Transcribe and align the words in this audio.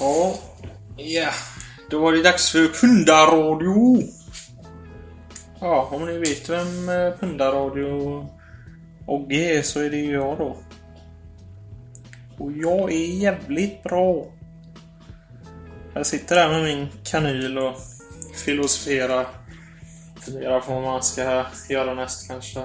Ja. 0.00 0.34
Ja. 0.96 1.30
Då 1.90 2.00
var 2.00 2.12
det 2.12 2.22
dags 2.22 2.50
för 2.50 2.68
Pundaradio. 2.68 4.02
Ja, 5.60 5.88
om 5.92 6.06
ni 6.06 6.18
vet 6.18 6.48
vem 6.48 6.88
eh, 6.88 7.44
och 7.44 8.24
Ogge 9.06 9.58
är 9.58 9.62
så 9.62 9.80
är 9.80 9.90
det 9.90 9.96
ju 9.96 10.12
jag 10.12 10.38
då. 10.38 10.56
Och 12.38 12.52
jag 12.52 12.92
är 12.92 13.14
jävligt 13.14 13.82
bra. 13.82 14.26
Jag 15.94 16.06
sitter 16.06 16.36
där 16.36 16.48
med 16.48 16.62
min 16.62 16.88
kanyl 17.04 17.58
och 17.58 17.76
filosoferar. 18.34 19.26
Funderar 20.20 20.60
på 20.60 20.74
vad 20.74 20.82
man 20.82 21.02
ska 21.02 21.44
göra 21.68 21.94
näst 21.94 22.28
kanske. 22.28 22.60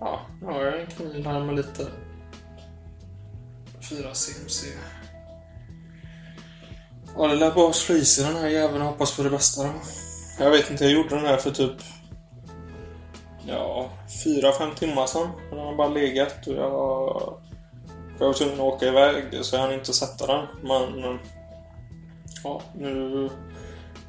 Ja, 0.00 0.20
nu 0.40 0.46
har 0.46 0.64
jag 0.64 0.80
en 0.80 0.86
kanyl 0.86 1.26
här 1.26 1.44
med 1.44 1.56
lite 1.56 1.86
4 3.90 4.14
CMC. 4.14 4.66
Ja, 7.18 7.26
det 7.26 7.34
lär 7.34 7.50
bara 7.50 7.72
slå 7.72 7.96
i 7.96 8.04
sig 8.04 8.24
den 8.24 8.36
här 8.36 8.48
jäveln 8.48 8.82
och 8.82 8.88
hoppas 8.88 9.16
på 9.16 9.22
det 9.22 9.30
bästa 9.30 9.62
då. 9.62 9.70
Jag 10.38 10.50
vet 10.50 10.70
inte, 10.70 10.84
jag 10.84 10.92
gjorde 10.92 11.08
den 11.08 11.26
här 11.26 11.36
för 11.36 11.50
typ... 11.50 11.72
Ja, 13.46 13.90
4-5 14.24 14.74
timmar 14.74 15.06
sedan. 15.06 15.28
Den 15.50 15.58
har 15.58 15.74
bara 15.74 15.88
legat 15.88 16.46
och 16.46 16.54
jag... 16.54 17.38
Jag 18.18 18.26
var 18.26 18.32
tvungen 18.32 18.54
att 18.54 18.60
åka 18.60 18.86
iväg 18.86 19.24
så 19.44 19.56
jag 19.56 19.62
hann 19.62 19.74
inte 19.74 19.92
sätta 19.92 20.26
den. 20.26 20.46
Men... 20.62 21.18
Ja, 22.44 22.62
nu... 22.74 23.30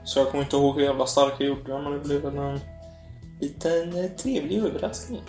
Så 0.04 0.20
jag 0.20 0.32
kommer 0.32 0.44
inte 0.44 0.56
ihåg 0.56 0.76
hur 0.76 0.86
jävla 0.86 1.06
stark 1.06 1.34
jag 1.38 1.48
gjorde 1.48 1.72
den, 1.72 1.84
men 1.84 1.94
det 1.94 2.00
blev 2.00 2.22
väl 2.22 2.38
en 2.38 2.60
liten 3.42 3.98
eh, 3.98 4.12
trevlig 4.12 4.58
överraskning. 4.58 5.24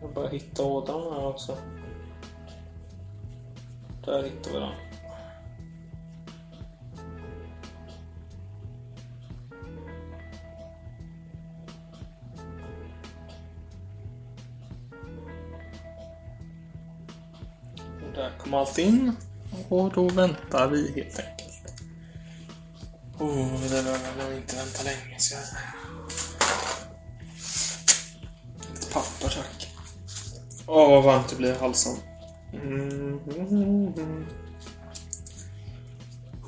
Jag 0.00 0.12
bara 0.14 0.28
hitta 0.28 0.64
ådran 0.64 1.12
här 1.12 1.26
också. 1.26 1.56
Där 4.04 4.22
hittar 4.22 4.52
vi 4.52 4.58
den. 4.58 4.72
Och 18.02 18.14
där 18.14 18.38
kom 18.38 18.54
allt 18.54 18.78
in. 18.78 19.16
Och 19.68 19.92
då 19.92 20.08
väntar 20.08 20.68
vi 20.68 20.92
helt 20.92 21.18
enkelt. 21.18 21.74
Oh, 23.18 23.60
det 23.62 23.68
behöver 23.68 24.24
man 24.24 24.36
inte 24.36 24.56
vänta 24.56 24.82
länge. 24.82 25.18
ska 25.18 25.36
jag... 25.36 25.44
Lite 28.74 28.92
papper 28.92 29.28
tack. 29.28 29.68
Åh, 30.66 30.90
vad 30.90 31.04
varmt 31.04 31.28
det 31.28 31.36
blir 31.36 31.52
i 31.52 31.58
halsen. 31.58 32.13
Mm. 32.62 33.20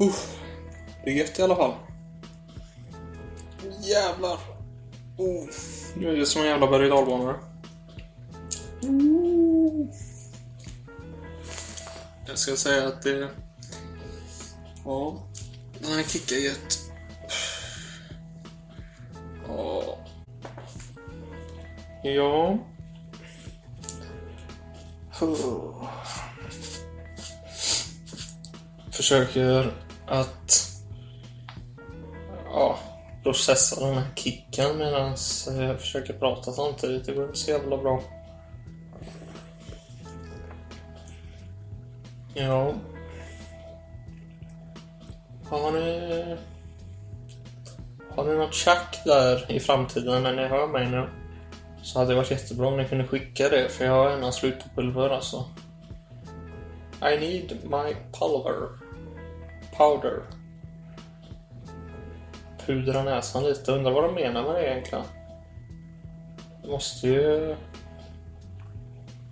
Uh, 0.01 0.15
det 1.05 1.11
är 1.11 1.15
gött 1.15 1.39
i 1.39 1.43
alla 1.43 1.57
fall. 1.57 1.75
Jävlar. 3.81 4.39
Oh. 5.17 5.49
Nu 5.97 6.09
är 6.09 6.17
det 6.17 6.27
som 6.27 6.43
en 6.43 6.49
jävla 6.49 6.67
berg 6.67 6.89
och. 6.89 7.37
Uh. 8.85 9.87
Jag 12.27 12.39
ska 12.39 12.57
säga 12.57 12.89
att 12.89 13.03
det... 13.03 13.29
Ja, 14.85 15.23
den 15.81 15.93
här 15.93 16.03
kickar 16.03 16.37
gött. 16.37 16.79
Ja. 19.49 19.99
Ja. 22.03 22.59
Oh. 25.21 25.76
Försöker 29.07 29.73
att 30.07 30.71
ja, 32.45 32.79
processa 33.23 33.87
den 33.87 33.95
här 33.95 34.07
kicken 34.15 34.79
medan 34.79 35.15
eh, 35.49 35.63
jag 35.63 35.81
försöker 35.81 36.13
prata 36.13 36.53
samtidigt. 36.53 37.07
Det 37.07 37.13
går 37.13 37.25
inte 37.25 37.39
så 37.39 37.51
jävla 37.51 37.77
bra. 37.77 38.03
Ja. 42.35 42.75
Har 45.45 45.73
ni... 45.73 46.37
Har 48.11 48.25
ni 48.25 48.35
något 48.35 48.55
tjack 48.55 49.01
där 49.05 49.53
i 49.53 49.61
framtiden 49.61 50.23
när 50.23 50.37
ni 50.37 50.47
hör 50.47 50.67
mig 50.67 50.91
nu? 50.91 51.09
Så 51.83 51.99
hade 51.99 52.11
det 52.11 52.17
varit 52.17 52.31
jättebra 52.31 52.67
om 52.67 52.77
ni 52.77 52.89
kunde 52.89 53.07
skicka 53.07 53.49
det, 53.49 53.69
för 53.69 53.85
jag 53.85 53.93
har 53.93 54.11
ena 54.11 54.33
slut 54.33 54.59
på 54.63 54.69
pulver 54.75 55.11
alltså. 55.11 55.45
I 57.03 57.21
need 57.21 57.59
my 57.63 57.97
pulver. 58.13 58.86
Powder. 59.79 60.23
Pudra 62.67 63.03
näsan 63.03 63.45
lite. 63.45 63.73
Undrar 63.73 63.93
vad 63.93 64.05
de 64.05 64.15
menar 64.15 64.43
med 64.43 64.55
det 64.55 64.71
egentligen. 64.71 65.05
Det 66.63 66.69
måste 66.69 67.09
ju... 67.09 67.57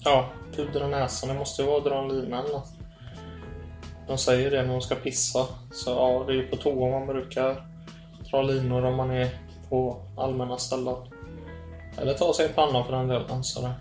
Ja, 0.05 0.29
pudra 0.57 0.87
näsan. 0.87 1.29
Det 1.29 1.35
måste 1.35 1.63
ju 1.63 1.69
vara 1.69 1.79
att 1.79 1.85
dra 1.85 2.03
en 2.03 2.09
lina 2.09 2.39
eller 2.39 2.53
något. 2.53 2.73
De 4.07 4.19
säger 4.19 4.51
det 4.51 4.63
när 4.63 4.73
de 4.73 4.81
ska 4.81 4.95
pissa. 4.95 5.47
Så 5.73 5.91
ja, 5.91 6.25
det 6.27 6.33
är 6.33 6.37
ju 6.37 6.47
på 6.47 6.57
toa 6.57 6.91
man 6.91 7.07
brukar 7.07 7.67
dra 8.31 8.43
linor 8.43 8.85
om 8.85 8.97
man 8.97 9.11
är 9.11 9.31
på 9.69 10.03
allmänna 10.17 10.59
ställen. 10.59 10.97
Eller 11.99 12.15
ta 12.15 12.33
sig 12.35 12.47
en 12.47 12.55
panna 12.55 12.85
för 12.85 12.93
den 12.93 13.09
delen. 13.09 13.45
Så 13.45 13.61
det. 13.61 13.75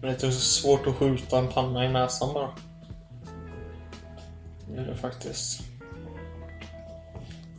det 0.00 0.08
är 0.08 0.12
inte 0.12 0.32
så 0.32 0.40
svårt 0.40 0.86
att 0.86 0.96
skjuta 0.96 1.38
en 1.38 1.48
panna 1.48 1.84
i 1.84 1.88
näsan 1.88 2.34
bara. 2.34 2.50
Det 4.74 4.80
är 4.80 4.84
det 4.84 4.96
faktiskt. 4.96 5.60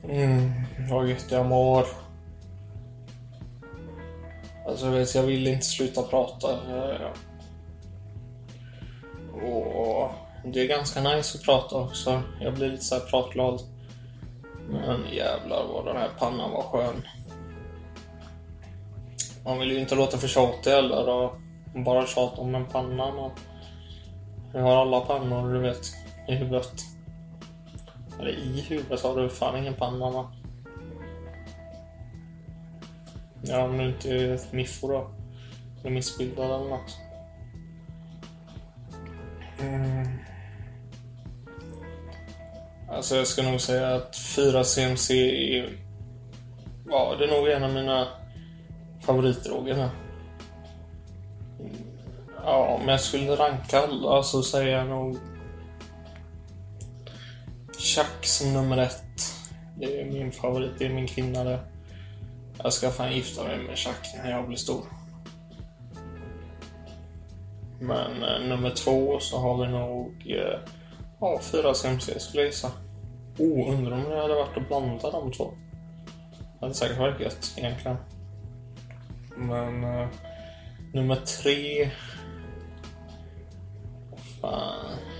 Mm, 0.04 0.52
vad 0.90 1.10
gött 1.10 1.32
jag 1.32 1.46
mår. 1.46 1.86
Alltså 4.68 4.86
jag 4.86 4.94
vet, 4.94 5.16
jag 5.16 5.24
vill 5.24 5.48
inte 5.48 5.66
sluta 5.66 6.04
prata. 6.04 6.48
Och 9.34 10.12
det 10.46 10.62
är 10.62 10.68
ganska 10.68 11.02
nice 11.02 11.38
att 11.38 11.44
prata 11.44 11.76
också. 11.76 12.22
Jag 12.42 12.54
blir 12.54 12.70
lite 12.70 12.84
så 12.84 12.96
här 12.96 13.02
pratglad. 13.02 13.62
Men 14.70 15.02
jävlar 15.14 15.68
vad 15.68 15.86
den 15.86 15.98
här 15.98 16.10
pannan 16.20 16.52
var 16.52 16.62
skön. 16.62 17.02
Man 19.46 19.60
vill 19.60 19.72
ju 19.72 19.80
inte 19.80 19.96
låta 19.96 20.18
för 20.18 20.28
tjatig 20.28 20.72
heller 20.72 21.10
och 21.10 21.34
bara 21.76 22.06
tjata 22.06 22.42
om 22.42 22.56
en 22.56 22.66
panna. 22.66 23.12
Men 23.12 23.32
jag 24.54 24.62
har 24.62 24.82
alla 24.82 25.02
pannor 25.02 25.54
du 25.54 25.60
vet 25.60 25.82
i 26.28 26.36
huvudet. 26.36 26.93
Eller 28.24 28.34
i 28.34 28.62
huvudet 28.62 29.02
har 29.02 29.16
du 29.16 29.30
fan 29.30 29.58
ingen 29.58 29.74
panna 29.74 30.10
va? 30.10 30.32
Ja, 33.42 33.64
om 33.64 33.78
du 33.78 33.88
inte 33.88 34.10
är 34.10 34.40
miffo 34.52 34.88
då. 34.88 35.12
Eller 35.82 35.92
missbildad 35.92 36.46
eller 36.46 36.70
något. 36.70 36.98
Mm. 39.60 40.08
Alltså 42.90 43.16
jag 43.16 43.28
ska 43.28 43.42
nog 43.42 43.62
säga 43.62 43.96
att 43.96 44.18
4 44.18 44.64
CMC 44.64 45.14
är... 45.58 45.70
Ja, 46.90 47.16
det 47.20 47.26
är 47.26 47.40
nog 47.40 47.48
en 47.48 47.64
av 47.64 47.74
mina 47.74 48.08
favoritdroger 49.02 49.76
här. 49.76 49.90
Mm. 51.60 51.72
Ja, 52.44 52.80
om 52.82 52.90
jag 52.90 53.02
skulle 53.02 53.36
ranka 53.36 53.80
alla 53.80 54.24
så 54.24 54.44
säger 54.44 54.78
jag 54.78 54.88
nog 54.88 55.18
Chuck 57.96 58.26
som 58.26 58.54
nummer 58.54 58.78
ett. 58.78 59.36
Det 59.78 60.02
är 60.02 60.06
min 60.06 60.32
favorit, 60.32 60.72
det 60.80 60.86
är 60.86 60.90
min 60.90 61.08
kvinna 61.08 61.44
det. 61.44 61.60
Jag 62.64 62.74
ska 62.74 62.90
fan 62.90 63.14
gifta 63.14 63.44
mig 63.44 63.58
med 63.58 63.78
Chuck 63.78 64.08
när 64.24 64.32
jag 64.32 64.48
blir 64.48 64.58
stor. 64.58 64.84
Men 67.80 68.24
eh, 68.24 68.50
nummer 68.50 68.70
två 68.70 69.20
så 69.20 69.38
har 69.40 69.66
vi 69.66 69.72
nog 69.72 70.36
eh, 70.38 70.60
ja, 71.20 71.40
fyra 71.42 71.74
CMC 71.74 72.20
skulle 72.20 72.44
jag 72.44 72.48
gissa. 72.48 72.72
Oh, 73.38 73.74
undrar 73.74 73.98
om 73.98 74.10
det 74.10 74.22
hade 74.22 74.36
varit 74.36 74.58
att 74.58 74.68
blanda 74.68 75.12
de 75.12 75.32
två. 75.32 75.54
Det 76.40 76.66
hade 76.66 76.74
säkert 76.74 76.98
varit 76.98 77.20
gött 77.20 77.54
egentligen. 77.58 77.98
Men 79.36 79.84
eh, 79.84 80.08
nummer 80.94 81.16
tre... 81.16 81.90
Fan. 84.42 85.13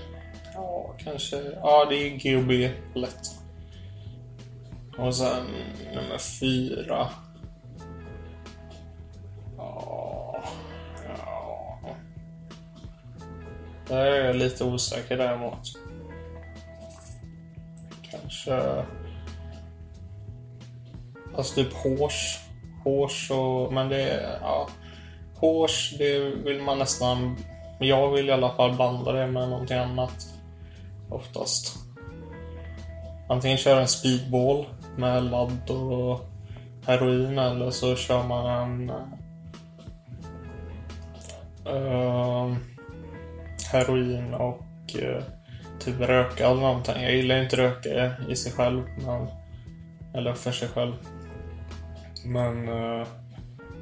Ja, 0.54 0.94
kanske... 0.98 1.36
Ja, 1.36 1.86
det 1.90 1.96
är 1.96 2.16
GB. 2.16 2.70
lätt. 2.94 3.30
Och 4.98 5.16
sen 5.16 5.46
nummer 5.94 6.18
fyra. 6.18 7.08
Ja... 9.56 10.44
Ja... 11.06 11.78
Där 13.88 14.06
är 14.06 14.24
jag 14.24 14.36
lite 14.36 14.64
osäker 14.64 15.18
däremot. 15.18 15.72
Kanske... 18.10 18.84
Alltså 21.36 21.54
typ 21.54 21.72
hårs. 21.72 22.38
Hårs 22.84 23.30
och... 23.30 23.72
Men 23.72 23.88
det 23.88 24.02
är... 24.02 24.38
Ja. 24.40 24.68
Hårs, 25.36 25.94
det 25.98 26.18
vill 26.18 26.62
man 26.62 26.78
nästan 26.78 27.36
jag 27.78 28.10
vill 28.10 28.28
i 28.28 28.32
alla 28.32 28.50
fall 28.50 28.74
blanda 28.74 29.12
det 29.12 29.26
med 29.26 29.48
någonting 29.48 29.76
annat. 29.76 30.33
Oftast. 31.14 31.78
Antingen 33.28 33.58
köra 33.58 33.80
en 33.80 33.88
speedball 33.88 34.66
med 34.96 35.24
ladd 35.24 35.70
och 35.70 36.20
heroin 36.86 37.38
eller 37.38 37.70
så 37.70 37.96
kör 37.96 38.22
man 38.22 38.46
en 38.46 38.90
uh, 41.66 42.56
heroin 43.72 44.34
och 44.34 44.94
uh, 45.02 45.22
typ 45.78 46.00
röka 46.00 46.46
eller 46.50 46.60
någonting. 46.60 47.02
Jag 47.02 47.16
gillar 47.16 47.42
inte 47.42 47.56
röka 47.56 48.12
i 48.28 48.36
sig 48.36 48.52
själv. 48.52 48.82
Men, 49.06 49.28
eller 50.14 50.34
för 50.34 50.52
sig 50.52 50.68
själv. 50.68 50.94
Men 52.24 52.68
uh, 52.68 53.06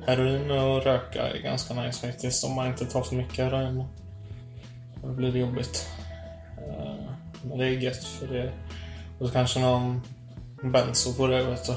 heroin 0.06 0.50
och 0.50 0.82
röka 0.84 1.29
är 1.29 1.43
ganska 1.43 1.75
nice 1.75 2.06
faktiskt. 2.06 2.44
Om 2.44 2.55
man 2.55 2.67
inte 2.67 2.87
tar 2.87 3.02
för 3.02 3.17
mycket 3.17 3.44
heroin. 3.44 3.84
Då 5.02 5.08
blir 5.08 5.32
det 5.32 5.38
jobbigt. 5.38 5.88
Men 7.42 7.58
det 7.58 7.66
är 7.66 7.70
gött 7.70 8.04
för 8.04 8.26
det. 8.26 8.52
Och 9.18 9.26
så 9.26 9.32
kanske 9.32 9.60
någon 9.60 10.00
benzo 10.62 11.14
på 11.14 11.26
det 11.26 11.44
vet 11.44 11.66
du. 11.66 11.74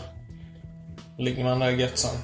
Ligger 1.24 1.44
man 1.44 1.60
där 1.60 1.72
gött 1.72 1.98
sen. 1.98 2.20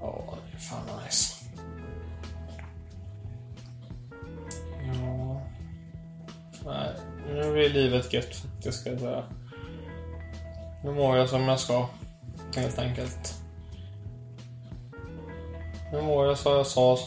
Ja, 0.00 0.38
det 0.50 0.56
är 0.56 0.60
fan 0.60 1.02
nice. 1.04 1.34
Ja. 4.86 5.40
Nej, 6.64 6.90
nu 7.28 7.64
är 7.64 7.68
livet 7.68 8.12
gött 8.12 8.44
faktiskt 8.64 8.80
ska 8.80 8.90
jag 8.90 9.00
säga. 9.00 9.24
Nu 10.84 10.90
mår 10.92 11.16
jag 11.16 11.28
som 11.28 11.42
jag 11.42 11.60
ska. 11.60 11.88
Helt 12.56 12.78
enkelt. 12.78 13.34
Nu 15.92 16.02
mår 16.02 16.26
jag 16.26 16.38
som 16.38 16.52
jag 16.52 16.66
sa. 16.66 16.98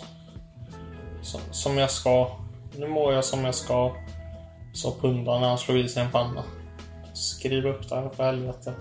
Som 1.52 1.78
jag 1.78 1.92
ska. 1.92 2.47
Nu 2.78 2.88
mår 2.88 3.14
jag 3.14 3.26
som 3.26 3.46
jag 3.46 3.56
ska. 3.56 3.96
Sa 4.74 4.96
pundaren 5.02 5.42
när 5.42 5.48
han 5.48 5.58
slog 5.58 5.78
i 5.78 5.90
sig 5.90 6.04
en 6.04 6.12
panna. 6.12 6.44
Skriv 7.14 7.66
upp 7.66 7.90
det 7.90 7.96
här 7.96 8.10
för 8.10 8.24
helvete. 8.24 8.74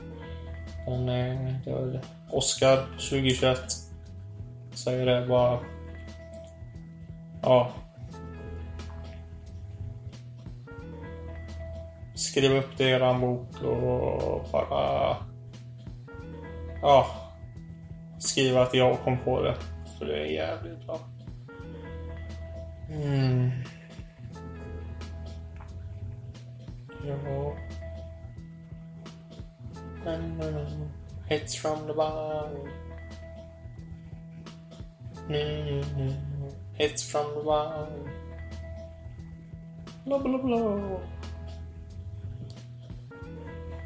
Men 0.86 1.08
eh, 1.08 1.54
det 1.64 1.72
var 1.72 1.86
det. 1.86 2.00
Oscar 2.30 2.76
2021. 2.76 3.58
Säger 4.74 5.06
det 5.06 5.26
bara. 5.26 5.58
Ja. 7.42 7.70
Skriv 12.14 12.52
upp 12.52 12.78
det 12.78 12.84
i 12.84 12.90
eran 12.90 13.20
bok 13.20 13.62
och 13.62 14.46
bara... 14.52 15.16
Ja. 16.82 17.06
Skriv 18.18 18.58
att 18.58 18.74
jag 18.74 19.00
kom 19.04 19.18
på 19.18 19.42
det. 19.42 19.54
För 19.98 20.06
det 20.06 20.20
är 20.20 20.26
jävligt 20.26 20.86
bra. 20.86 20.98
Mm. 22.90 23.15
Ja. 27.06 27.56
Hits 31.28 31.56
from 31.56 31.86
the 31.86 31.94
bar. 31.94 32.50
Hits 36.78 37.10
from 37.12 37.24
the 37.34 37.42
bar. 37.44 37.88
Bla 40.04 40.18
bla 40.18 40.38
bla. 40.38 40.56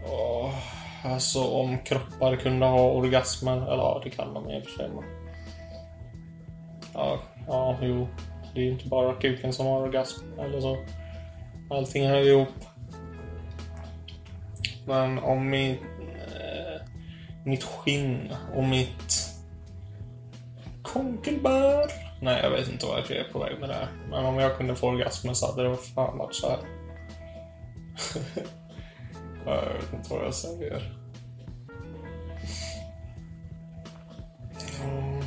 Oh, 0.06 0.54
alltså 1.04 1.44
om 1.44 1.78
kroppar 1.78 2.36
kunde 2.36 2.66
ha 2.66 2.90
orgasmer. 2.90 3.56
Eller 3.56 3.82
ja, 3.82 4.00
det 4.04 4.10
kan 4.10 4.34
de 4.34 4.50
i 4.50 4.60
och 4.60 4.64
för 4.64 4.70
sig. 4.70 4.88
Men... 4.88 5.04
Ja, 6.94 7.18
ja, 7.46 7.78
jo. 7.82 8.08
Det 8.54 8.60
är 8.60 8.64
ju 8.64 8.70
inte 8.70 8.88
bara 8.88 9.14
kuken 9.14 9.52
som 9.52 9.66
har 9.66 9.80
orgasm. 9.80 10.40
Eller 10.40 10.60
så. 10.60 10.76
Allting 11.70 12.08
hör 12.08 12.28
ihop. 12.28 12.48
Men 14.90 15.18
om 15.18 15.50
min 15.50 15.70
eh, 15.70 16.82
mitt 17.44 17.64
skinn 17.64 18.34
och 18.54 18.64
mitt 18.64 19.30
konkelbär. 20.82 21.90
Nej, 22.20 22.40
jag 22.42 22.50
vet 22.50 22.68
inte 22.68 22.86
vart 22.86 23.10
jag 23.10 23.18
är 23.18 23.32
på 23.32 23.38
väg 23.38 23.60
med 23.60 23.68
det 23.68 23.74
här. 23.74 23.88
Men 24.10 24.24
om 24.24 24.38
jag 24.38 24.56
kunde 24.56 24.76
få 24.76 24.88
orgasmen 24.88 25.34
så 25.34 25.46
hade 25.46 25.68
det 25.68 25.76
fan 25.76 26.18
varit 26.18 26.34
så 26.34 26.48
här. 26.48 26.58
jag 29.46 29.74
vet 29.74 29.92
inte 29.92 30.14
vad 30.14 30.24
jag 30.24 30.34
säger. 30.34 30.92
Mm. 34.84 35.24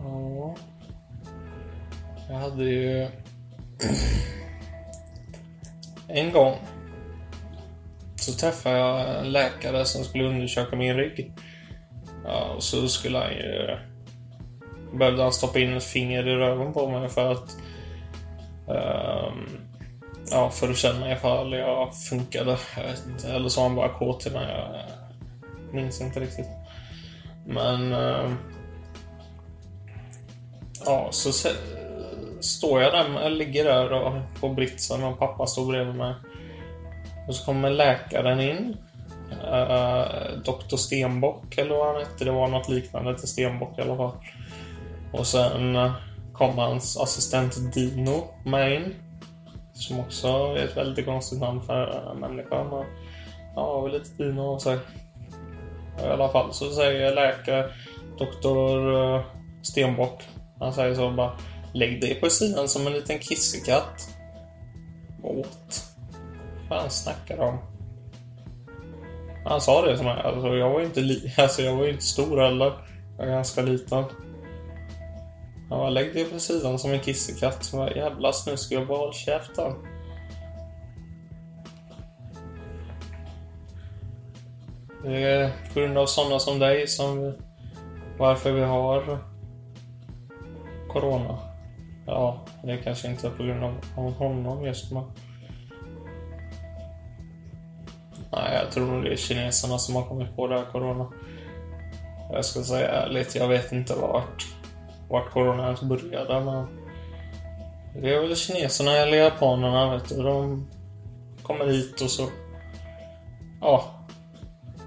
Ja. 0.00 0.54
Jag 2.28 2.36
hade 2.38 2.64
ju 2.64 3.08
en 6.12 6.32
gång 6.32 6.56
så 8.16 8.32
träffade 8.32 8.78
jag 8.78 9.18
en 9.18 9.32
läkare 9.32 9.84
som 9.84 10.04
skulle 10.04 10.24
undersöka 10.24 10.76
min 10.76 10.96
rygg. 10.96 11.32
Ja, 12.24 12.44
och 12.56 12.62
så 12.62 12.88
skulle 12.88 13.18
han 13.18 13.32
ju... 13.32 13.76
Behövde 14.98 15.22
han 15.22 15.32
stoppa 15.32 15.58
in 15.58 15.76
ett 15.76 15.84
finger 15.84 16.28
i 16.28 16.34
röven 16.34 16.72
på 16.72 16.90
mig 16.90 17.08
för 17.08 17.32
att... 17.32 17.56
Um, 18.66 19.60
ja, 20.30 20.50
för 20.50 20.70
att 20.70 20.76
känna 20.76 21.12
ifall 21.12 21.52
jag 21.52 21.96
funkade. 21.96 22.58
Jag 22.76 22.82
vet 22.82 23.06
inte. 23.06 23.28
Eller 23.32 23.48
så 23.48 23.60
var 23.60 23.68
han 23.68 23.76
bara 23.76 23.98
kåt 23.98 24.20
till 24.20 24.32
mig. 24.32 24.56
Jag 25.66 25.74
minns 25.74 26.00
inte 26.00 26.20
riktigt. 26.20 26.48
Men... 27.46 27.92
Um, 27.92 28.36
ja, 30.86 31.08
så 31.10 31.32
står 32.40 32.82
jag 32.82 32.92
där, 32.92 33.22
jag 33.22 33.32
ligger 33.32 33.64
där 33.64 33.92
och, 33.92 34.12
på 34.40 34.48
britsen 34.48 35.04
och 35.04 35.18
pappa 35.18 35.46
står 35.46 35.66
bredvid 35.66 35.94
mig. 35.94 36.14
Och 37.28 37.34
så 37.34 37.44
kommer 37.44 37.70
läkaren 37.70 38.40
in. 38.40 38.76
Eh, 39.30 39.70
uh, 39.70 40.38
Dr 40.44 40.76
Stenbock 40.76 41.58
eller 41.58 41.74
vad 41.74 41.86
han 41.86 41.96
hette. 41.96 42.24
Det 42.24 42.30
var 42.30 42.48
något 42.48 42.68
liknande 42.68 43.18
till 43.18 43.28
Stenbock 43.28 43.78
i 43.78 43.82
alla 43.82 43.96
fall. 43.96 44.12
Och 45.12 45.26
sen 45.26 45.76
eh, 45.76 45.84
uh, 45.84 45.92
kom 46.32 46.58
hans 46.58 46.96
assistent 47.00 47.74
Dino 47.74 48.24
med 48.44 48.74
in. 48.74 48.94
Som 49.72 50.00
också 50.00 50.28
är 50.28 50.64
ett 50.64 50.76
väldigt 50.76 51.06
konstigt 51.06 51.40
namn 51.40 51.62
för 51.62 52.10
en 52.12 52.20
människa. 52.20 52.64
Men, 52.64 52.84
ja, 53.54 53.86
lite 53.86 54.22
Dino 54.22 54.40
och 54.40 54.62
så. 54.62 54.72
I 54.72 56.06
alla 56.12 56.28
fall 56.28 56.52
så 56.52 56.70
säger 56.70 57.14
läkare 57.14 57.70
Dr 58.18 58.88
uh, 58.88 59.20
Stenbock. 59.62 60.22
Han 60.58 60.72
säger 60.72 60.94
så 60.94 61.10
bara 61.10 61.32
Lägg 61.72 62.00
dig 62.00 62.20
på 62.20 62.30
sidan 62.30 62.68
som 62.68 62.86
en 62.86 62.92
liten 62.92 63.18
kissekatt. 63.18 64.16
What? 65.22 65.90
fan 66.70 66.90
snackar 66.90 67.36
de 67.36 67.42
om? 67.42 67.58
Han 69.44 69.60
sa 69.60 69.86
det 69.86 69.98
som 69.98 70.06
alltså 70.06 70.56
jag 70.56 70.70
var 70.70 70.80
inte 70.80 71.00
li 71.00 71.32
alltså 71.38 71.62
jag 71.62 71.76
var 71.76 71.88
inte 71.88 72.04
stor 72.04 72.40
heller. 72.40 72.72
Jag 73.18 73.26
var 73.26 73.32
ganska 73.32 73.62
liten. 73.62 74.04
Han 75.68 75.78
bara, 75.78 75.90
lägg 75.90 76.14
dig 76.14 76.24
på 76.24 76.38
sidan 76.38 76.78
som 76.78 76.92
en 76.92 77.00
kissekatt. 77.00 77.64
Så 77.64 77.76
bara, 77.76 77.96
jävla 77.96 78.32
snuskgubbe, 78.32 78.94
håll 78.94 79.14
käften. 79.14 79.72
Det 85.02 85.22
är 85.22 85.50
på 85.74 85.80
grund 85.80 85.98
av 85.98 86.06
sådana 86.06 86.38
som 86.38 86.58
dig 86.58 86.88
som 86.88 87.34
varför 88.18 88.52
vi 88.52 88.64
har 88.64 89.18
Corona. 90.88 91.49
Ja, 92.10 92.40
det 92.62 92.72
är 92.72 92.76
kanske 92.76 93.08
inte 93.08 93.30
på 93.30 93.42
grund 93.42 93.64
av 93.64 94.12
honom 94.12 94.64
just 94.64 94.92
men 94.92 95.04
Nej, 98.32 98.54
jag 98.62 98.72
tror 98.72 98.86
nog 98.86 99.04
det 99.04 99.12
är 99.12 99.16
kineserna 99.16 99.78
som 99.78 99.96
har 99.96 100.02
kommit 100.02 100.36
på 100.36 100.46
det 100.46 100.58
här 100.58 100.64
corona. 100.72 101.06
Jag 102.32 102.44
ska 102.44 102.62
säga 102.62 102.88
ärligt, 102.88 103.34
jag 103.34 103.48
vet 103.48 103.72
inte 103.72 103.94
vart, 103.94 104.46
vart 105.08 105.30
corona 105.30 105.64
ens 105.64 105.82
började, 105.82 106.44
men... 106.44 106.66
Det 107.94 108.14
är 108.14 108.20
väl 108.20 108.36
kineserna 108.36 108.96
eller 108.96 109.16
japanerna, 109.16 109.94
vet 109.94 110.08
du. 110.08 110.22
De 110.22 110.66
kommer 111.42 111.66
hit 111.66 112.00
och 112.00 112.10
så... 112.10 112.28
Ja. 113.60 113.84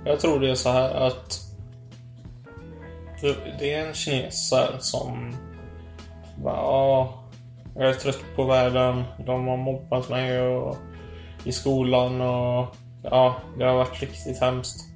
Jag 0.06 0.20
tror 0.20 0.40
det 0.40 0.52
är 0.52 0.56
så 0.56 0.70
här 0.70 0.94
att... 0.94 1.40
Det 3.60 3.74
är 3.74 3.88
en 3.88 3.94
kines 3.94 4.54
som... 4.80 5.36
Ja, 6.44 7.14
jag 7.76 7.90
är 7.90 7.94
trött 7.94 8.24
på 8.36 8.44
världen. 8.44 9.04
De 9.26 9.48
har 9.48 9.58
mobbat 9.58 10.10
mig 10.10 10.42
och, 10.42 10.78
i 11.44 11.52
skolan 11.52 12.22
och 12.22 12.76
ja, 13.04 13.36
det 13.58 13.66
har 13.66 13.76
varit 13.76 14.02
riktigt 14.02 14.42
hemskt. 14.42 14.90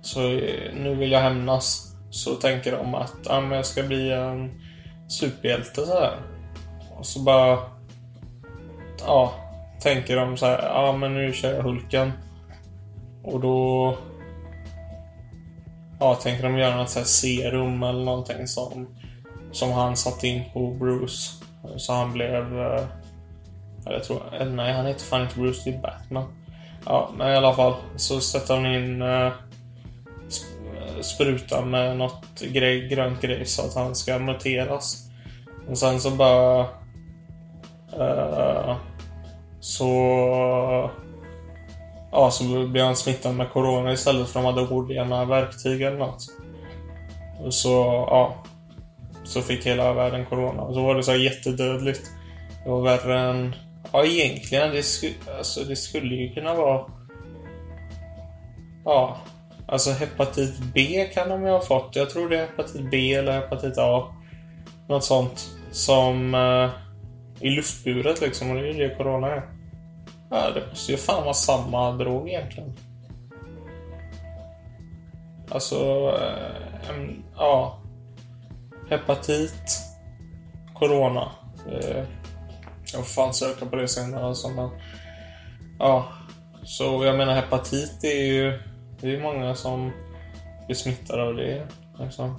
Så 0.00 0.32
eh, 0.32 0.74
nu 0.74 0.94
vill 0.94 1.12
jag 1.12 1.20
hämnas. 1.20 1.94
Så 2.10 2.34
tänker 2.34 2.76
de 2.76 2.94
att 2.94 3.14
ja, 3.24 3.40
men 3.40 3.50
jag 3.50 3.66
ska 3.66 3.82
bli 3.82 4.12
en 4.12 4.60
superhjälte 5.08 5.86
så 5.86 6.00
här. 6.00 6.16
Och 6.98 7.06
så 7.06 7.20
bara... 7.20 7.58
Ja, 9.06 9.32
tänker 9.80 10.16
de 10.16 10.36
så 10.36 10.46
här, 10.46 10.62
ja 10.62 10.92
men 10.92 11.14
nu 11.14 11.32
kör 11.32 11.54
jag 11.54 11.62
Hulken. 11.62 12.12
Och 13.22 13.40
då... 13.40 13.96
Ja, 16.00 16.14
tänker 16.14 16.42
de 16.42 16.58
göra 16.58 16.76
något 16.76 16.90
så 16.90 16.98
här 16.98 17.06
serum 17.06 17.82
eller 17.82 18.04
någonting 18.04 18.46
som, 18.46 18.86
som 19.58 19.72
han 19.72 19.96
satte 19.96 20.28
in 20.28 20.42
på 20.52 20.70
Bruce. 20.70 21.32
Så 21.76 21.92
han 21.92 22.12
blev... 22.12 22.60
eh, 22.60 22.82
Eller 23.86 23.96
jag 23.96 24.04
tror... 24.04 24.34
eller 24.34 24.52
Nej, 24.52 24.72
han 24.72 24.86
heter 24.86 25.04
fan 25.04 25.22
inte 25.22 25.38
Bruce, 25.40 25.70
det 25.70 25.76
är 25.76 25.80
Batman. 25.82 26.24
Ja, 26.86 27.10
men 27.16 27.32
i 27.32 27.36
alla 27.36 27.54
fall. 27.54 27.74
Så 27.96 28.20
sätter 28.20 28.54
han 28.54 28.66
in 28.66 29.02
eh, 29.02 29.32
sp- 30.28 30.96
eh, 30.96 31.00
sprutan 31.02 31.70
med 31.70 31.96
något 31.96 32.40
grej, 32.40 32.88
grönt 32.88 33.20
grej 33.20 33.46
så 33.46 33.62
att 33.62 33.74
han 33.74 33.94
ska 33.94 34.18
muteras. 34.18 35.08
Och 35.68 35.78
sen 35.78 36.00
så 36.00 36.10
bara... 36.10 36.60
eh, 37.98 38.76
så... 39.60 39.88
Ja, 42.12 42.30
så 42.30 42.66
blev 42.66 42.84
han 42.84 42.96
smittad 42.96 43.34
med 43.34 43.50
Corona 43.50 43.92
istället 43.92 44.28
för 44.28 44.40
de 44.40 44.46
hade 44.46 44.60
orena 44.60 45.24
verktyg 45.24 45.82
eller 45.82 45.98
något. 45.98 46.26
Och 47.44 47.54
så, 47.54 47.68
ja. 48.10 48.34
Så 49.28 49.42
fick 49.42 49.66
hela 49.66 49.92
världen 49.92 50.26
Corona. 50.26 50.62
Och 50.62 50.74
så 50.74 50.82
var 50.82 50.94
det 50.94 51.02
så 51.02 51.10
här 51.10 51.18
jättedödligt. 51.18 52.10
Det 52.64 52.70
var 52.70 52.82
värre 52.82 53.20
än... 53.20 53.54
Ja, 53.92 54.04
egentligen. 54.04 54.70
Det, 54.70 54.82
sku, 54.82 55.12
alltså, 55.38 55.64
det 55.64 55.76
skulle 55.76 56.14
ju 56.14 56.34
kunna 56.34 56.54
vara... 56.54 56.84
Ja. 58.84 59.16
Alltså 59.66 59.90
hepatit 59.90 60.58
B 60.74 61.10
kan 61.14 61.28
de 61.28 61.42
ju 61.42 61.50
ha 61.50 61.60
fått. 61.60 61.96
Jag 61.96 62.10
tror 62.10 62.28
det 62.28 62.36
är 62.36 62.46
hepatit 62.46 62.90
B 62.90 63.14
eller 63.14 63.32
hepatit 63.32 63.78
A. 63.78 64.14
Något 64.88 65.04
sånt. 65.04 65.48
Som... 65.70 66.34
Eh, 66.34 66.70
I 67.40 67.50
luftburet 67.50 68.20
liksom. 68.20 68.50
Och 68.50 68.56
det 68.56 68.62
är 68.62 68.72
ju 68.72 68.88
det 68.88 68.94
Corona 68.94 69.26
är. 69.28 69.42
Ja, 70.30 70.50
det 70.54 70.62
måste 70.70 70.92
ju 70.92 70.98
fan 70.98 71.22
vara 71.22 71.34
samma 71.34 71.92
drog 71.92 72.28
egentligen. 72.28 72.72
Alltså... 75.50 76.12
Eh, 76.20 76.90
en, 76.90 77.24
ja. 77.36 77.78
Hepatit. 78.90 79.82
Corona. 80.74 81.30
Eh, 81.72 82.04
jag 82.92 83.06
får 83.06 83.22
fan 83.22 83.34
söka 83.34 83.66
på 83.66 83.76
det 83.76 83.88
senare 83.88 84.24
alltså, 84.24 84.48
men... 84.48 84.70
Ja. 85.78 86.08
Så 86.64 87.04
jag 87.04 87.16
menar 87.16 87.34
hepatit 87.34 88.04
är 88.04 88.22
ju... 88.24 88.62
Det 89.00 89.06
är 89.06 89.10
ju 89.10 89.22
många 89.22 89.54
som 89.54 89.92
blir 90.66 90.76
smittade 90.76 91.22
av 91.22 91.34
det. 91.34 91.68
Liksom. 91.98 92.38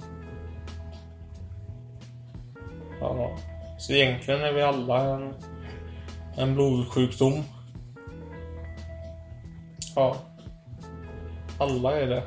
Ja. 3.00 3.36
Så 3.78 3.92
egentligen 3.92 4.40
är 4.40 4.52
vi 4.52 4.62
alla 4.62 5.00
en, 5.00 5.34
en 6.36 6.54
blodsjukdom. 6.54 7.44
Ja. 9.96 10.16
Alla 11.58 12.00
är 12.00 12.06
det. 12.06 12.22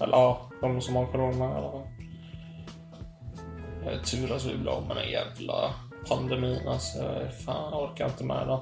Eller 0.00 0.12
ja, 0.12 0.50
de 0.60 0.80
som 0.80 0.96
har 0.96 1.06
corona 1.06 1.44
i 1.44 1.54
alla 1.54 1.70
fall. 1.70 1.93
Det 3.84 4.04
tur 4.04 4.32
att 4.32 4.44
vi 4.44 4.56
blir 4.56 4.72
av 4.72 4.86
med 4.86 4.96
den 4.96 5.10
jävla 5.10 5.74
pandemin 6.08 6.68
alltså. 6.68 6.98
Fan, 7.44 7.72
jag 7.72 7.82
orkar 7.82 8.06
inte 8.06 8.24
med 8.24 8.48
den. 8.48 8.60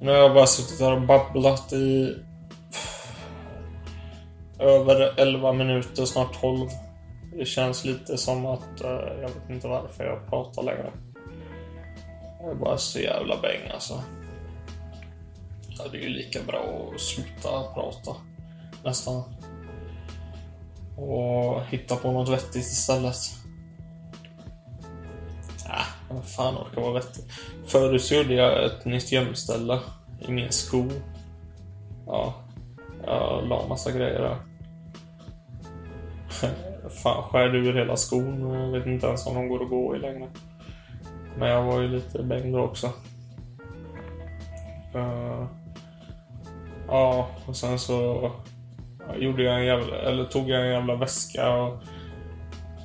Nu 0.00 0.10
har 0.10 0.18
jag 0.18 0.34
bara 0.34 0.46
suttit 0.46 0.80
här 0.80 0.92
och 0.92 1.06
babblat 1.06 1.72
i 1.72 2.16
över 4.58 5.20
11 5.20 5.52
minuter, 5.52 6.04
snart 6.04 6.40
12. 6.40 6.68
Det 7.38 7.44
känns 7.44 7.84
lite 7.84 8.16
som 8.16 8.46
att 8.46 8.80
eh, 8.80 8.90
jag 8.90 9.28
vet 9.28 9.50
inte 9.50 9.68
varför 9.68 10.04
jag 10.04 10.26
pratar 10.26 10.62
längre. 10.62 10.92
Jag 12.40 12.50
är 12.50 12.54
bara 12.54 12.78
så 12.78 13.00
jävla 13.00 13.40
bäng 13.40 13.70
alltså. 13.74 14.02
Ja, 15.78 15.84
det 15.92 15.98
är 15.98 16.02
ju 16.02 16.08
lika 16.08 16.42
bra 16.46 16.90
att 16.94 17.00
sluta 17.00 17.62
prata. 17.74 18.16
Nästan. 18.84 19.22
Och 20.96 21.62
hitta 21.62 21.96
på 21.96 22.12
något 22.12 22.28
vettigt 22.28 22.66
istället. 22.66 23.16
Äh, 25.66 26.14
vad 26.14 26.24
fan 26.24 26.54
orkar 26.56 26.80
vara 26.80 26.92
vettig? 26.92 27.24
Förut 27.66 28.02
så 28.02 28.14
gjorde 28.14 28.34
jag 28.34 28.64
ett 28.64 28.84
nytt 28.84 29.12
gömställe 29.12 29.80
i 30.28 30.32
min 30.32 30.52
sko. 30.52 30.84
Ja, 32.06 32.34
jag 33.06 33.48
la 33.48 33.66
massa 33.68 33.92
grejer 33.92 34.20
där. 34.20 34.36
Fan, 37.02 37.22
skär 37.22 37.54
ur 37.54 37.74
hela 37.74 37.96
skon. 37.96 38.42
och 38.42 38.56
Jag 38.56 38.70
vet 38.70 38.86
inte 38.86 39.06
ens 39.06 39.26
om 39.26 39.34
de 39.34 39.48
går 39.48 39.62
att 39.62 39.70
gå 39.70 39.96
i 39.96 39.98
längre. 39.98 40.28
Men 41.38 41.48
jag 41.48 41.62
var 41.62 41.80
ju 41.80 41.88
lite 41.88 42.22
bäng 42.22 42.52
då 42.52 42.60
också. 42.60 42.86
Uh, 44.94 45.46
ja, 46.88 47.28
och 47.46 47.56
sen 47.56 47.78
så 47.78 48.30
gjorde 49.16 49.42
jag 49.42 49.58
en 49.58 49.66
jävla, 49.66 49.96
eller 49.96 50.24
tog 50.24 50.48
jag 50.48 50.60
en 50.60 50.72
jävla 50.72 50.96
väska 50.96 51.50
och 51.50 51.82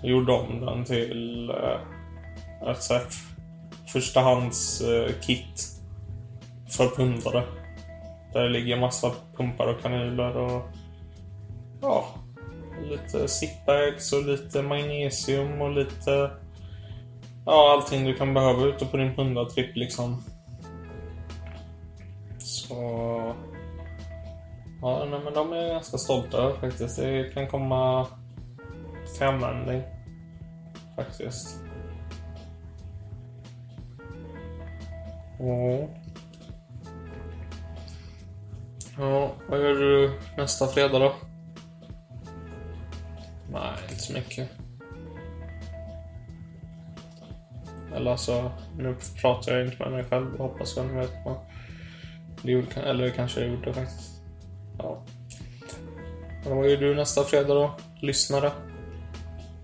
gjorde 0.04 0.32
om 0.32 0.66
den 0.66 0.86
till 0.86 1.50
eh, 1.50 2.72
ett 2.72 2.84
så 2.84 2.94
här 2.94 3.04
förstahands-kit 3.94 5.46
eh, 5.46 6.72
för 6.72 6.96
pumpare. 6.96 7.44
Där 8.34 8.44
det 8.44 8.50
ligger 8.50 8.80
massa 8.80 9.12
pumpar 9.38 9.68
och 9.68 9.82
kanyler 9.82 10.38
och 10.38 10.62
ja, 11.82 12.08
lite 12.84 13.28
zipbags 13.28 14.14
och 14.14 14.26
lite 14.26 14.62
magnesium 14.62 15.62
och 15.62 15.72
lite 15.72 16.32
ja, 17.46 17.74
allting 17.74 18.06
du 18.06 18.14
kan 18.14 18.34
behöva 18.34 18.66
ute 18.66 18.86
på 18.86 18.98
din 18.98 19.16
pundartripp 19.16 19.76
liksom. 19.76 20.24
Så 22.40 23.36
Ja, 24.82 25.06
nej, 25.10 25.20
men 25.24 25.34
de 25.34 25.54
är 25.54 25.58
jag 25.58 25.70
ganska 25.70 25.98
stolta 25.98 26.38
över 26.38 26.60
faktiskt. 26.60 26.98
Det 26.98 27.34
kan 27.34 27.48
komma 27.48 28.08
till 29.18 29.28
användning. 29.28 29.84
Faktiskt. 30.96 31.60
Ja. 35.40 35.88
Ja, 38.98 39.32
vad 39.50 39.60
gör 39.60 39.74
du 39.74 40.20
nästa 40.38 40.68
fredag 40.68 41.00
då? 41.00 41.14
Nej, 43.52 43.78
inte 43.90 44.02
så 44.02 44.14
mycket. 44.14 44.50
Eller 47.96 48.12
alltså, 48.12 48.52
nu 48.78 48.96
pratar 49.22 49.52
jag 49.52 49.66
inte 49.66 49.84
med 49.84 49.92
mig 49.92 50.04
själv 50.04 50.38
hoppas 50.38 50.78
jag 50.78 50.86
ni 50.86 50.94
vet 50.94 51.14
vad. 51.26 51.36
Det 52.42 52.52
gjorde, 52.52 52.82
eller 52.82 53.10
kanske 53.10 53.42
jag 53.42 53.50
gjorde 53.50 53.74
faktiskt. 53.74 54.11
Ja. 54.84 55.04
Men 56.44 56.58
vad 56.58 56.70
gör 56.70 56.78
du 56.78 56.96
nästa 56.96 57.24
fredag 57.24 57.54
då? 57.54 57.76
Lyssnare? 58.00 58.52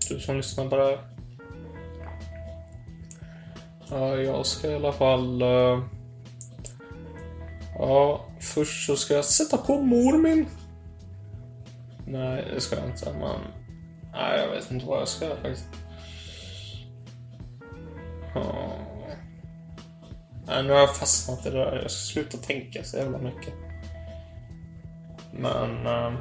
Du 0.08 0.20
som 0.20 0.36
lyssnar 0.36 0.68
på 0.68 0.76
det 0.76 0.84
här. 0.84 0.98
Ja, 3.90 4.16
jag 4.16 4.46
ska 4.46 4.70
i 4.70 4.74
alla 4.74 4.92
fall... 4.92 5.42
Eh, 5.42 5.82
ja, 7.78 8.24
först 8.40 8.86
så 8.86 8.96
ska 8.96 9.14
jag 9.14 9.24
sätta 9.24 9.56
på 9.56 9.80
mor 9.80 10.18
min. 10.18 10.46
Nej, 12.06 12.50
det 12.54 12.60
ska 12.60 12.76
jag 12.76 12.86
inte, 12.86 13.12
men... 13.12 13.40
Nej, 14.12 14.40
jag 14.40 14.50
vet 14.50 14.70
inte 14.70 14.86
vad 14.86 15.00
jag 15.00 15.08
ska 15.08 15.24
göra 15.24 15.36
faktiskt. 15.36 15.68
Ja. 18.34 18.72
Nej, 20.46 20.62
nu 20.62 20.72
har 20.72 20.78
jag 20.78 20.96
fastnat 20.96 21.46
i 21.46 21.50
det 21.50 21.58
där. 21.58 21.82
Jag 21.82 21.90
ska 21.90 22.12
sluta 22.12 22.38
tänka 22.38 22.84
så 22.84 22.96
jävla 22.96 23.18
mycket. 23.18 23.54
Men... 25.38 25.86
ehm, 25.86 26.16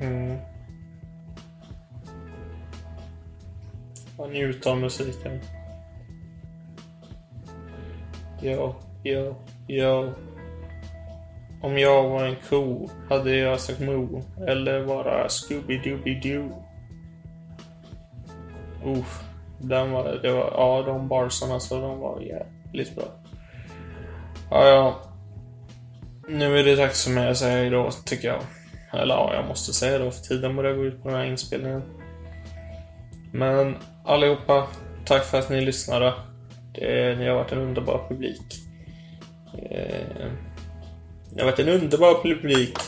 mm. 0.00 0.38
Jag 4.18 4.30
njuter 4.30 4.70
av 4.70 4.78
musiken. 4.78 5.40
Jo, 8.40 8.74
jo, 9.04 9.34
jo. 9.66 10.12
Om 11.62 11.78
jag 11.78 12.08
var 12.08 12.24
en 12.24 12.36
ko 12.48 12.88
hade 13.08 13.36
jag 13.36 13.60
sagt 13.60 13.80
mo. 13.80 14.22
Eller 14.46 14.80
vara 14.80 15.26
Scooby-Dooby-Doo. 15.28 16.52
Uff. 18.84 19.22
Den 19.58 19.92
var, 19.92 20.04
det 20.22 20.32
var, 20.32 20.50
ja, 20.52 20.82
de 20.86 21.08
barsarna 21.08 21.60
så 21.60 21.80
de 21.80 21.98
var 21.98 22.20
jävligt 22.20 22.96
bra. 22.96 23.04
Ja, 24.50 24.68
ja. 24.68 25.05
Nu 26.28 26.58
är 26.58 26.64
det 26.64 26.76
dags 26.76 27.04
för 27.04 27.10
mig 27.10 27.28
att 27.28 27.36
säga 27.36 27.56
hejdå, 27.56 27.90
tycker 28.04 28.28
jag. 28.28 28.42
Eller 28.92 29.14
ja, 29.14 29.34
jag 29.34 29.46
måste 29.48 29.72
säga 29.72 29.98
då, 29.98 30.10
för 30.10 30.22
tiden 30.22 30.56
börjar 30.56 30.74
gå 30.74 30.84
ut 30.84 31.02
på 31.02 31.08
den 31.08 31.18
här 31.18 31.24
inspelningen. 31.24 31.82
Men 33.32 33.76
allihopa, 34.04 34.66
tack 35.04 35.24
för 35.24 35.38
att 35.38 35.50
ni 35.50 35.60
lyssnade. 35.60 36.14
Det, 36.74 37.18
ni 37.18 37.28
har 37.28 37.34
varit 37.34 37.52
en 37.52 37.58
underbar 37.58 38.06
publik. 38.08 38.42
Eh, 39.70 40.26
ni 41.32 41.42
har 41.42 41.50
varit 41.50 41.58
en 41.58 41.68
underbar 41.68 42.22
publik. 42.22 42.78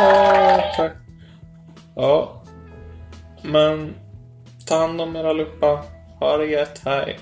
Ja, 0.00 0.62
tack. 0.76 0.92
Ja. 1.96 2.42
Men 3.42 3.94
ta 4.66 4.78
hand 4.78 5.00
om 5.00 5.16
er 5.16 5.24
allihopa. 5.24 5.84
Ha 6.20 6.36
det 6.36 6.46
gött. 6.46 6.80
Hej. 6.84 7.18